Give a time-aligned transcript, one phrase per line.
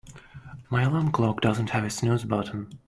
[0.71, 2.79] My alarm clock doesn't have a snooze button.